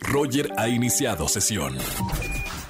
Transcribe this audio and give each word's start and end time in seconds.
Roger 0.00 0.50
ha 0.56 0.68
iniciado 0.68 1.28
sesión. 1.28 1.76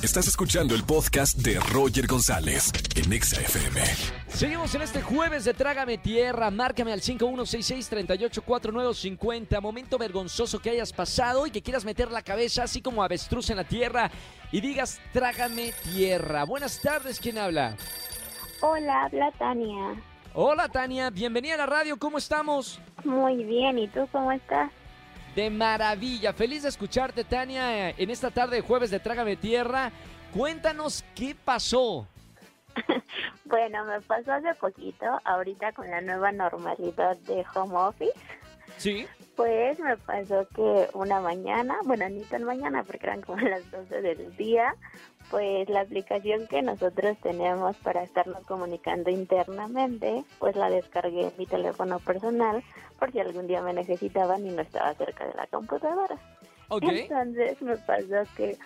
Estás 0.03 0.27
escuchando 0.29 0.75
el 0.75 0.84
podcast 0.84 1.38
de 1.38 1.58
Roger 1.72 2.06
González 2.06 2.71
en 2.96 3.12
Exa 3.12 3.40
FM. 3.40 3.80
Seguimos 4.29 4.75
en 4.75 4.83
este 4.83 5.01
jueves 5.01 5.45
de 5.45 5.54
Trágame 5.54 5.98
Tierra. 5.98 6.50
Márcame 6.50 6.92
al 6.92 7.00
5166-384950. 7.00 9.61
Momento 9.61 9.96
vergonzoso 9.96 10.58
que 10.58 10.71
hayas 10.71 10.92
pasado 10.92 11.46
y 11.46 11.50
que 11.50 11.62
quieras 11.62 11.85
meter 11.85 12.11
la 12.11 12.22
cabeza 12.22 12.64
así 12.64 12.82
como 12.82 13.03
avestruz 13.03 13.49
en 13.51 13.57
la 13.57 13.65
tierra 13.65 14.11
y 14.53 14.61
digas 14.61 15.01
Trágame 15.12 15.73
Tierra. 15.85 16.45
Buenas 16.45 16.81
tardes, 16.81 17.21
¿quién 17.21 17.39
habla? 17.39 17.77
Hola, 18.61 19.05
habla 19.05 19.31
Tania. 19.39 19.95
Hola 20.35 20.69
Tania, 20.69 21.11
bienvenida 21.11 21.55
a 21.55 21.59
la 21.59 21.67
radio, 21.67 21.96
¿cómo 21.96 22.19
estamos? 22.19 22.81
Muy 23.05 23.45
bien, 23.45 23.79
¿y 23.79 23.87
tú 23.89 24.09
cómo 24.11 24.33
estás? 24.33 24.71
De 25.35 25.51
maravilla, 25.51 26.32
feliz 26.32 26.62
de 26.62 26.69
escucharte 26.69 27.25
Tania 27.25 27.91
en 27.91 28.11
esta 28.11 28.30
tarde 28.30 28.57
de 28.57 28.63
jueves 28.63 28.90
de 28.90 29.00
Trágame 29.00 29.36
Tierra. 29.36 29.91
Cuéntanos 30.32 31.04
qué 31.14 31.35
pasó. 31.35 32.06
bueno, 33.44 33.84
me 33.84 34.00
pasó 34.00 34.33
hace 34.33 34.55
poquito, 34.55 35.06
ahorita 35.25 35.72
con 35.72 35.91
la 35.91 36.00
nueva 36.00 36.31
normalidad 36.31 37.17
de 37.19 37.44
home 37.55 37.75
office. 37.77 38.12
Sí. 38.77 39.06
Pues 39.36 39.80
me 39.80 39.97
pasó 39.97 40.47
que 40.55 40.88
una 40.94 41.20
mañana, 41.20 41.77
bueno, 41.84 42.08
ni 42.08 42.22
tan 42.22 42.44
mañana 42.44 42.84
porque 42.84 43.06
eran 43.06 43.22
como 43.22 43.38
las 43.41 43.69
12 43.70 44.00
del 44.02 44.36
día, 44.36 44.77
pues 45.30 45.69
la 45.69 45.80
aplicación 45.80 46.47
que 46.47 46.62
nosotros 46.62 47.16
tenemos 47.22 47.77
para 47.78 48.02
estarnos 48.02 48.47
comunicando 48.47 49.10
internamente, 49.10 50.24
pues 50.38 50.55
la 50.55 50.70
descargué 50.70 51.28
en 51.28 51.33
mi 51.38 51.47
teléfono 51.47 51.98
personal 51.98 52.62
por 52.98 53.10
si 53.10 53.20
algún 53.20 53.47
día 53.47 53.62
me 53.62 53.72
necesitaban 53.72 54.47
y 54.47 54.50
no 54.50 54.62
estaba 54.62 54.94
cerca 54.94 55.27
de 55.27 55.34
la 55.34 55.46
computadora. 55.46 56.16
Entonces 56.70 57.60
me 57.62 57.77
pasó 57.77 58.22
que 58.36 58.56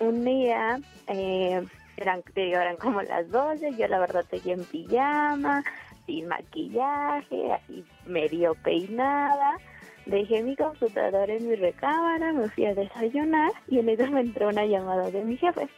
un 0.00 0.24
día 0.24 0.80
eh, 1.08 1.62
eran, 1.96 2.22
eran 2.34 2.76
como 2.76 3.02
las 3.02 3.28
12, 3.30 3.74
yo 3.76 3.88
la 3.88 3.98
verdad 3.98 4.24
seguía 4.30 4.54
en 4.54 4.64
pijama, 4.64 5.62
sin 6.06 6.28
maquillaje, 6.28 7.52
así 7.52 7.84
medio 8.06 8.54
peinada. 8.62 9.58
Dejé 10.06 10.42
mi 10.42 10.56
computadora 10.56 11.32
en 11.32 11.48
mi 11.48 11.54
recámara, 11.54 12.32
me 12.32 12.48
fui 12.48 12.66
a 12.66 12.74
desayunar 12.74 13.52
y 13.68 13.78
en 13.78 13.88
eso 13.88 14.06
me 14.10 14.20
entró 14.20 14.48
una 14.48 14.66
llamada 14.66 15.10
de 15.10 15.24
mi 15.24 15.36
jefe. 15.36 15.68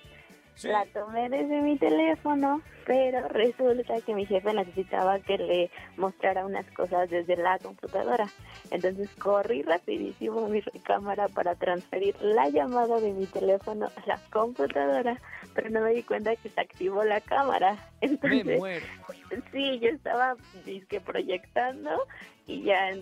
La 0.63 0.87
tomé 0.87 1.29
desde 1.29 1.61
mi 1.61 1.77
teléfono, 1.77 2.63
pero 2.87 3.29
resulta 3.29 4.01
que 4.01 4.15
mi 4.15 4.25
jefe 4.25 4.53
necesitaba 4.55 5.19
que 5.19 5.37
le 5.37 5.71
mostrara 5.97 6.47
unas 6.47 6.65
cosas 6.71 7.11
desde 7.11 7.37
la 7.37 7.59
computadora. 7.59 8.29
Entonces 8.71 9.11
corrí 9.19 9.63
rapidísimo 9.63 10.47
a 10.47 10.49
mi 10.49 10.61
recámara 10.61 11.29
para 11.29 11.57
transferir 11.57 12.15
la 12.23 12.49
llamada 12.51 13.01
de 13.01 13.13
mi 13.13 13.27
teléfono 13.27 13.87
a 13.87 14.07
la 14.07 14.21
computadora, 14.33 15.21
pero 15.55 15.71
no 15.71 15.81
me 15.81 15.93
di 15.93 16.05
cuenta 16.05 16.37
que 16.37 16.49
se 16.49 16.61
activó 16.61 17.03
la 17.05 17.21
cámara. 17.21 17.77
Entonces, 18.01 18.63
sí, 19.51 19.81
yo 19.81 19.89
estaba 19.89 20.37
disque 20.65 21.01
proyectando 21.01 21.91
y 22.47 22.63
ya 22.63 22.93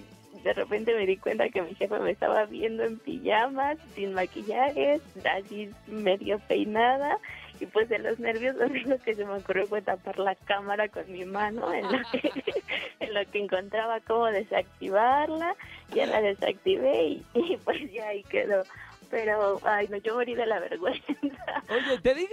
de 0.45 0.53
repente 0.53 0.95
me 0.95 1.07
di 1.07 1.17
cuenta 1.17 1.49
que 1.49 1.63
mi 1.63 1.75
jefe 1.75 1.99
me 1.99 2.11
estaba 2.11 2.47
viendo 2.47 2.85
en 2.85 2.99
pijamas, 2.99 3.79
sin 3.95 4.15
maquillaje, 4.15 5.01
así 5.25 5.71
medio 5.87 6.39
peinada 6.41 7.19
y 7.61 7.67
pues 7.67 7.89
de 7.89 7.99
los 7.99 8.19
nervios 8.19 8.57
lo 8.57 8.67
único 8.67 8.99
que 9.05 9.15
se 9.15 9.25
me 9.25 9.35
ocurrió 9.35 9.67
fue 9.67 9.83
tapar 9.83 10.19
la 10.19 10.35
cámara 10.35 10.89
con 10.89 11.11
mi 11.11 11.25
mano 11.25 11.73
en 11.73 11.85
lo 11.85 11.99
que, 12.11 12.33
en 13.01 13.15
lo 13.15 13.31
que 13.31 13.39
encontraba 13.39 14.01
cómo 14.01 14.27
desactivarla, 14.27 15.55
ya 15.95 16.07
la 16.07 16.21
desactivé 16.21 17.23
y 17.35 17.57
pues 17.65 17.93
ya 17.93 18.09
ahí 18.09 18.23
quedó 18.25 18.65
pero 19.13 19.61
ay 19.65 19.89
no 19.89 19.99
yo 19.99 20.15
morí 20.15 20.35
de 20.35 20.47
la 20.47 20.59
vergüenza. 20.59 21.05
Oye 21.69 21.99
te 22.03 22.15
di, 22.15 22.29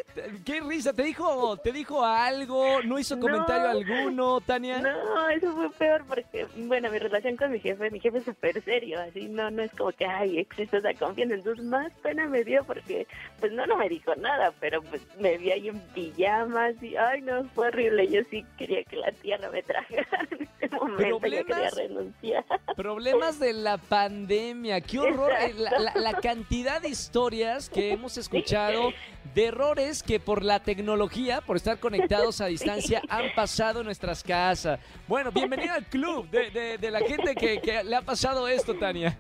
qué 0.46 0.62
risa 0.62 0.94
te 0.94 1.04
dijo 1.04 1.58
te 1.58 1.74
dijo 1.74 2.06
algo 2.06 2.82
no 2.84 2.98
hizo 2.98 3.20
comentario 3.20 3.70
alguno 3.70 4.40
Tania 4.40 4.80
no 4.80 5.30
eso 5.30 5.52
fue 5.52 5.70
peor 5.72 6.06
porque 6.08 6.48
bueno 6.56 6.90
mi 6.90 6.98
relación 6.98 7.36
con 7.36 7.52
mi 7.52 7.60
jefe 7.60 7.92
mi 7.92 8.00
jefe 8.00 8.20
es 8.20 8.24
súper 8.24 8.64
serio 8.64 8.98
así 9.02 9.28
no 9.28 9.52
no 9.52 9.62
es 9.62 9.72
como 9.72 9.92
que 9.92 10.06
ay 10.06 10.40
exceso 10.40 10.80
de 10.80 10.96
confianza. 10.96 11.36
Entonces 11.36 11.66
más 11.66 11.92
pena 12.02 12.28
me 12.28 12.46
dio 12.46 12.64
porque 12.64 13.06
pues 13.42 13.52
no 13.52 13.66
no 13.66 13.76
me 13.76 13.90
dijo 13.90 14.16
nada 14.16 14.54
pero 14.62 14.82
pues 14.82 15.02
me 15.20 15.38
vi 15.38 15.52
ahí 15.52 15.68
en 15.68 15.82
pijamas 15.94 16.82
y 16.82 16.96
ay 16.96 17.22
no 17.24 17.44
fue 17.56 17.68
horrible. 17.68 18.08
Yo 18.08 18.22
sí 18.30 18.46
quería 18.58 18.86
que 18.86 18.96
la 18.96 19.12
tierra 19.12 19.50
me 19.52 19.62
trajera 19.64 20.08
en 20.32 20.48
ese 20.62 20.76
momento 20.78 21.28
yo 21.28 21.44
quería 21.44 21.70
renunciar. 21.72 22.46
problemas 22.78 23.38
de 23.38 23.52
la 23.52 23.78
pandemia. 23.78 24.80
Qué 24.80 25.00
horror 25.00 25.34
eh, 25.42 25.54
la 25.96 26.14
cantidad 26.22 26.69
de 26.78 26.90
historias 26.90 27.68
que 27.68 27.92
hemos 27.92 28.18
escuchado 28.18 28.94
de 29.34 29.46
errores 29.46 30.04
que 30.04 30.20
por 30.20 30.44
la 30.44 30.60
tecnología, 30.60 31.42
por 31.42 31.56
estar 31.56 31.80
conectados 31.80 32.42
a 32.42 32.46
distancia, 32.46 33.02
han 33.10 33.34
pasado 33.34 33.80
en 33.80 33.86
nuestras 33.86 34.22
casas. 34.22 34.80
Bueno, 35.08 35.32
bienvenida 35.32 35.74
al 35.74 35.86
club 35.86 36.30
de, 36.30 36.78
de, 36.78 36.92
la 36.92 37.00
gente 37.00 37.34
que, 37.34 37.60
que 37.60 37.84
le 37.84 37.96
ha 37.96 38.02
pasado 38.02 38.48
esto, 38.48 38.76
Tania. 38.76 39.18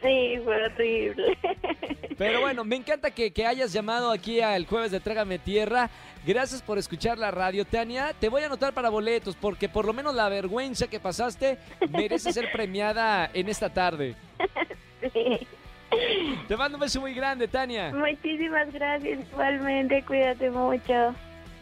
Sí, 0.00 0.38
fue 0.42 0.64
horrible. 0.64 1.38
Pero 2.16 2.40
bueno, 2.40 2.64
me 2.64 2.76
encanta 2.76 3.10
que, 3.10 3.30
que, 3.32 3.46
hayas 3.46 3.72
llamado 3.72 4.10
aquí 4.10 4.40
al 4.40 4.66
jueves 4.66 4.90
de 4.90 5.00
Trágame 5.00 5.38
Tierra. 5.38 5.90
Gracias 6.26 6.62
por 6.62 6.78
escuchar 6.78 7.18
la 7.18 7.30
radio, 7.30 7.64
Tania. 7.64 8.14
Te 8.18 8.28
voy 8.28 8.42
a 8.42 8.46
anotar 8.46 8.72
para 8.72 8.88
boletos 8.88 9.36
porque 9.36 9.68
por 9.68 9.84
lo 9.84 9.92
menos 9.92 10.14
la 10.14 10.28
vergüenza 10.28 10.88
que 10.88 10.98
pasaste 10.98 11.58
merece 11.90 12.32
ser 12.32 12.50
premiada 12.50 13.30
en 13.34 13.48
esta 13.48 13.68
tarde. 13.68 14.16
Sí. 15.12 15.46
Te 16.46 16.56
mando 16.56 16.76
un 16.76 16.80
beso 16.80 17.00
muy 17.00 17.14
grande, 17.14 17.48
Tania. 17.48 17.92
Muchísimas 17.92 18.72
gracias, 18.72 19.20
igualmente, 19.30 20.02
cuídate 20.02 20.50
mucho. 20.50 21.14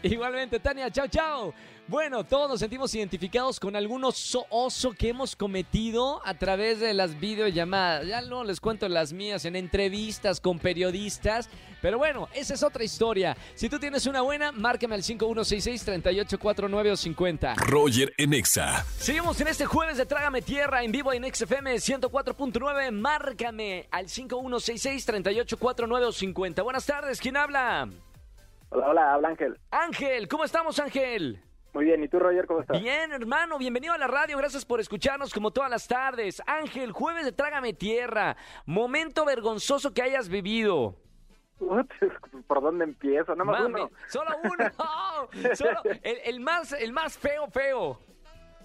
Igualmente, 0.03 0.59
Tania, 0.59 0.89
chao, 0.91 1.07
chao. 1.07 1.53
Bueno, 1.89 2.25
todos 2.25 2.49
nos 2.49 2.59
sentimos 2.59 2.93
identificados 2.95 3.61
con 3.61 3.77
algún 3.77 4.03
oso, 4.03 4.45
que 4.99 5.07
hemos 5.07 5.37
cometido 5.37 6.19
a 6.25 6.33
través 6.33 6.81
de 6.81 6.93
las 6.93 7.17
videollamadas. 7.17 8.05
Ya 8.05 8.19
no 8.19 8.43
les 8.43 8.59
cuento 8.59 8.89
las 8.89 9.13
mías 9.13 9.45
en 9.45 9.55
entrevistas 9.55 10.41
con 10.41 10.59
periodistas, 10.59 11.49
pero 11.81 11.97
bueno, 11.97 12.27
esa 12.33 12.55
es 12.55 12.63
otra 12.63 12.83
historia. 12.83 13.37
Si 13.55 13.69
tú 13.69 13.79
tienes 13.79 14.05
una 14.05 14.21
buena, 14.21 14.51
márcame 14.51 14.95
al 14.95 15.01
5166-384950. 15.01 17.55
Roger 17.55 18.13
Enexa. 18.17 18.83
Seguimos 18.97 19.39
en 19.39 19.47
este 19.47 19.65
jueves 19.65 19.95
de 19.95 20.05
Trágame 20.05 20.41
Tierra 20.41 20.83
en 20.83 20.91
vivo 20.91 21.13
en 21.13 21.23
XFM 21.33 21.73
104.9. 21.75 22.91
Márcame 22.91 23.87
al 23.91 24.07
5166-384950. 24.07 26.63
Buenas 26.65 26.85
tardes, 26.85 27.21
¿quién 27.21 27.37
habla? 27.37 27.87
Hola, 28.71 28.89
hola, 28.89 29.13
habla 29.13 29.29
Ángel. 29.29 29.57
Ángel, 29.71 30.27
¿cómo 30.27 30.43
estamos, 30.43 30.79
Ángel? 30.79 31.41
Muy 31.77 31.85
bien, 31.85 32.03
¿y 32.03 32.07
tú, 32.07 32.17
Roger, 32.17 32.47
cómo 32.47 32.61
estás? 32.61 32.81
Bien, 32.81 33.11
hermano, 33.11 33.59
bienvenido 33.59 33.93
a 33.93 33.99
la 33.99 34.07
radio, 34.07 34.35
gracias 34.35 34.65
por 34.65 34.79
escucharnos 34.79 35.31
como 35.31 35.51
todas 35.51 35.69
las 35.69 35.87
tardes. 35.87 36.41
Ángel, 36.47 36.91
jueves 36.91 37.23
de 37.23 37.31
Trágame 37.31 37.71
Tierra, 37.73 38.35
momento 38.65 39.23
vergonzoso 39.25 39.93
que 39.93 40.01
hayas 40.01 40.27
vivido. 40.27 40.95
¿Por 42.47 42.61
dónde 42.63 42.83
empiezo? 42.83 43.35
No 43.35 43.45
más 43.45 43.63
uno. 43.63 43.91
Solo 44.07 44.31
uno, 44.43 44.71
solo 45.53 45.81
el, 46.01 46.39
más, 46.39 46.73
el 46.73 46.93
más 46.93 47.15
feo, 47.15 47.45
feo. 47.45 47.99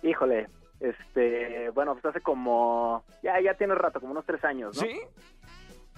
Híjole, 0.03 0.47
este, 0.81 1.69
bueno, 1.69 1.93
pues 1.93 2.07
hace 2.07 2.23
como, 2.23 3.05
ya, 3.23 3.39
ya 3.43 3.53
tiene 3.53 3.75
rato, 3.75 4.01
como 4.01 4.13
unos 4.13 4.25
tres 4.25 4.43
años, 4.43 4.75
¿no? 4.75 4.89
¿Sí? 4.89 5.01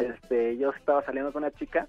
Este, 0.00 0.56
yo 0.56 0.70
estaba 0.70 1.04
saliendo 1.04 1.32
con 1.32 1.44
una 1.44 1.52
chica 1.52 1.86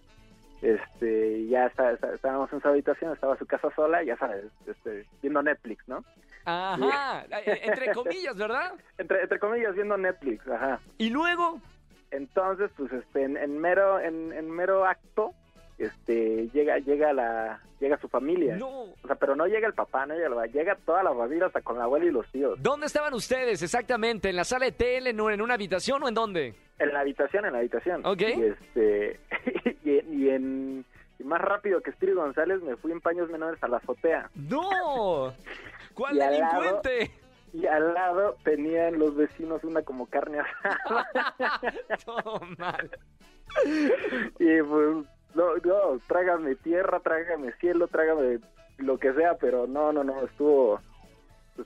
este 0.62 1.48
ya 1.48 1.68
estábamos 1.68 2.52
en 2.54 2.62
su 2.62 2.68
habitación, 2.68 3.14
estaba 3.14 3.38
su 3.38 3.46
casa 3.46 3.70
sola, 3.76 4.04
ya 4.04 4.18
sabes, 4.18 4.46
este, 4.66 5.06
viendo 5.22 5.42
Netflix, 5.44 5.88
¿no? 5.88 6.04
Ajá, 6.46 7.26
eh, 7.46 7.62
entre 7.64 7.92
comillas, 7.92 8.36
¿verdad? 8.38 8.74
entre, 8.98 9.24
entre 9.24 9.40
comillas, 9.40 9.74
viendo 9.76 9.98
Netflix, 9.98 10.48
ajá. 10.48 10.80
¿Y 10.98 11.10
luego? 11.10 11.60
Entonces, 12.12 12.72
pues, 12.78 12.92
este, 12.94 13.24
en, 13.24 13.60
mero, 13.60 14.00
en, 14.00 14.32
en, 14.32 14.50
mero 14.50 14.86
acto, 14.86 15.34
este, 15.78 16.50
llega, 16.54 16.80
llega 16.80 17.14
la, 17.14 17.60
llega 17.80 17.98
su 18.00 18.08
familia. 18.08 18.56
No. 18.56 18.68
O 18.70 19.08
sea, 19.08 19.16
pero 19.16 19.36
no 19.36 19.46
llega 19.48 19.68
el 19.68 19.74
papá, 19.74 20.06
no 20.06 20.16
llega, 20.16 20.46
llega 20.48 20.76
toda 20.86 21.04
la 21.04 21.14
familia 21.14 21.48
hasta 21.48 21.62
con 21.62 21.78
la 21.78 21.86
abuela 21.86 22.06
y 22.06 22.12
los 22.12 22.28
tíos. 22.32 22.62
¿Dónde 22.62 22.88
estaban 22.88 23.14
ustedes 23.14 23.62
exactamente? 23.62 24.30
¿En 24.30 24.36
la 24.36 24.44
sala 24.44 24.66
de 24.66 24.72
tele, 24.72 25.10
en 25.12 25.20
una 25.20 25.54
habitación 25.54 26.04
o 26.04 26.08
en 26.08 26.14
dónde? 26.14 26.56
En 26.80 26.94
la 26.94 27.02
habitación, 27.02 27.46
en 27.46 27.54
la 27.54 27.60
habitación. 27.60 28.06
Ok. 28.06 28.22
Y 28.22 28.44
este, 28.44 29.20
y, 29.84 30.30
en 30.30 30.86
más 31.24 31.42
rápido 31.42 31.82
que 31.82 31.90
Spirit 31.92 32.16
González 32.16 32.62
me 32.62 32.76
fui 32.76 32.92
en 32.92 33.02
paños 33.02 33.30
menores 33.30 33.62
a 33.64 33.68
la 33.68 33.78
azotea. 33.78 34.30
¡No! 34.36 35.34
¿Cuál 35.94 36.18
delincuente? 36.18 37.12
y 37.56 37.68
al 37.68 37.94
lado 37.94 38.36
tenían 38.44 39.00
los 39.00 39.16
vecinos 39.16 39.64
una 39.64 39.82
como 39.82 40.08
carne 40.08 40.40
asada. 40.40 41.08
Todo 42.06 42.42
mal. 42.58 42.92
Y 44.40 44.62
pues, 44.62 45.06
no, 45.36 45.56
no, 45.58 46.00
trágame 46.08 46.56
tierra, 46.56 47.00
trágame 47.00 47.52
cielo, 47.60 47.88
trágame 47.88 48.40
lo 48.78 48.98
que 48.98 49.14
sea, 49.14 49.36
pero 49.36 49.68
no, 49.68 49.94
no, 49.94 50.04
no, 50.04 50.24
estuvo 50.26 50.80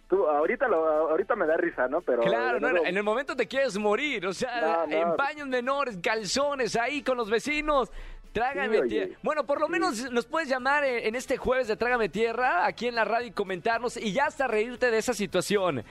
tú, 0.07 0.27
ahorita, 0.27 0.67
lo, 0.67 0.85
ahorita 1.09 1.35
me 1.35 1.47
da 1.47 1.57
risa, 1.57 1.87
¿no? 1.87 2.01
Pero 2.01 2.21
Claro, 2.21 2.59
no, 2.59 2.85
en 2.85 2.95
el 2.97 3.03
momento 3.03 3.35
te 3.35 3.47
quieres 3.47 3.77
morir, 3.77 4.27
o 4.27 4.33
sea, 4.33 4.85
No, 4.87 4.93
en 4.95 5.15
baños 5.17 5.47
menores, 5.47 5.97
calzones 6.03 6.75
ahí 6.75 7.01
con 7.01 7.17
los 7.17 7.29
vecinos. 7.29 7.91
Trágame 8.31 8.83
Sí, 8.83 8.87
tierra. 8.89 9.17
Bueno, 9.23 9.43
por 9.47 9.59
lo 9.59 9.65
Sí. 9.65 9.71
menos 9.71 10.11
nos 10.11 10.27
puedes 10.27 10.47
llamar 10.47 10.83
en 10.83 11.15
este 11.15 11.37
jueves 11.37 11.67
de 11.67 11.75
Trágame 11.75 12.09
Tierra 12.09 12.67
aquí 12.67 12.85
en 12.87 12.93
la 12.93 13.03
radio 13.03 13.25
y 13.25 13.31
comentarnos 13.31 13.97
y 13.97 14.13
ya 14.13 14.25
hasta 14.25 14.45
reírte 14.47 14.91
de 14.91 14.99
esa 14.99 15.15
situación. 15.15 15.83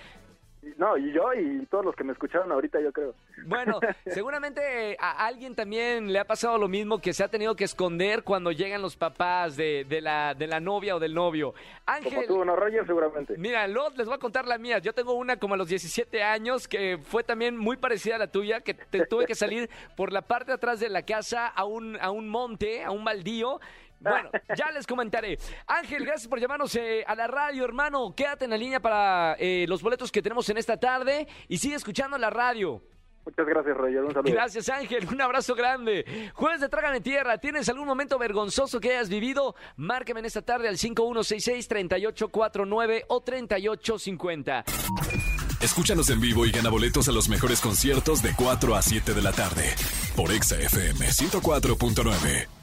No, 0.77 0.97
y 0.97 1.13
yo 1.13 1.33
y 1.35 1.67
todos 1.67 1.85
los 1.85 1.95
que 1.95 2.05
me 2.05 2.13
escucharon 2.13 2.51
ahorita, 2.53 2.81
yo 2.81 2.93
creo. 2.93 3.15
Bueno, 3.47 3.81
seguramente 4.07 4.93
eh, 4.93 4.97
a 5.01 5.27
alguien 5.27 5.55
también 5.55 6.13
le 6.13 6.19
ha 6.19 6.25
pasado 6.25 6.59
lo 6.59 6.69
mismo 6.69 7.01
que 7.01 7.13
se 7.13 7.25
ha 7.25 7.29
tenido 7.29 7.57
que 7.57 7.65
esconder 7.65 8.23
cuando 8.23 8.53
llegan 8.53 8.83
los 8.83 8.97
papás 8.97 9.57
de, 9.57 9.85
de 9.89 10.01
la, 10.01 10.35
de 10.35 10.47
la 10.47 10.61
novia 10.61 10.97
o 10.97 10.99
del 10.99 11.15
novio. 11.15 11.53
Como 11.53 11.63
Ángel, 11.87 12.27
tú, 12.27 12.45
¿no, 12.45 12.57
Roger? 12.57 12.87
Seguramente. 12.87 13.35
Mira, 13.39 13.67
luego 13.67 13.91
les 13.97 14.07
voy 14.07 14.17
a 14.17 14.19
contar 14.19 14.47
la 14.47 14.59
mía. 14.59 14.79
Yo 14.79 14.93
tengo 14.93 15.15
una 15.15 15.39
como 15.39 15.55
a 15.55 15.57
los 15.57 15.69
17 15.69 16.23
años 16.23 16.69
que 16.69 16.99
fue 17.03 17.25
también 17.25 17.57
muy 17.57 17.77
parecida 17.77 18.17
a 18.17 18.19
la 18.19 18.31
tuya, 18.31 18.61
que 18.61 18.75
te 18.75 19.07
tuve 19.07 19.27
que 19.27 19.35
salir 19.35 19.69
por 19.97 20.13
la 20.13 20.23
parte 20.23 20.51
de 20.51 20.57
atrás 20.57 20.81
de 20.81 20.89
la 20.89 21.03
casa 21.03 21.47
a 21.47 21.65
un, 21.65 21.99
a 22.01 22.11
un 22.11 22.29
monte, 22.29 22.85
a 22.85 22.91
un 22.91 23.05
baldío. 23.05 23.61
Bueno, 24.01 24.31
ya 24.57 24.71
les 24.71 24.87
comentaré. 24.87 25.39
Ángel, 25.67 26.05
gracias 26.05 26.29
por 26.29 26.39
llamarnos 26.41 26.75
eh, 26.77 27.05
a 27.07 27.15
la 27.15 27.27
radio, 27.27 27.65
hermano. 27.65 28.15
Quédate 28.15 28.45
en 28.45 28.53
la 28.53 28.57
línea 28.57 28.81
para 28.81 29.35
eh, 29.39 29.67
los 29.69 29.83
boletos 29.83 30.11
que 30.13 30.23
tenemos 30.23 30.49
en 30.49 30.57
esta 30.59 30.79
tarde 30.79 31.27
y 31.49 31.59
sigue 31.59 31.75
escuchando 31.75 32.17
la 32.19 32.31
radio. 32.31 32.81
Muchas 33.25 33.47
gracias, 33.47 33.77
Roger. 33.77 34.05
Un 34.05 34.15
saludo. 34.15 34.33
Gracias, 34.33 34.69
Ángel. 34.71 35.07
Un 35.13 35.21
abrazo 35.21 35.55
grande. 35.55 36.31
Jueves 36.33 36.63
de 36.63 36.71
Trágame 36.71 37.03
Tierra. 37.03 37.37
¿Tienes 37.37 37.69
algún 37.69 37.87
momento 37.87 38.19
vergonzoso 38.19 38.81
que 38.81 38.93
hayas 38.93 39.11
vivido? 39.11 39.55
Márqueme 39.77 40.21
en 40.21 40.27
esta 40.27 40.41
tarde 40.41 40.67
al 40.67 40.79
5166-3849 40.79 43.05
o 43.09 43.21
3850. 43.21 44.65
Escúchanos 45.61 46.09
en 46.09 46.21
vivo 46.21 46.47
y 46.47 46.53
gana 46.53 46.71
boletos 46.71 47.07
a 47.09 47.13
los 47.13 47.29
mejores 47.29 47.61
conciertos 47.61 48.23
de 48.23 48.33
4 48.35 48.77
a 48.77 48.81
7 48.81 49.13
de 49.13 49.23
la 49.23 49.33
tarde 49.33 49.75
por 50.17 50.33
Exa 50.33 50.57
FM 50.57 51.07
104.9. 51.07 52.58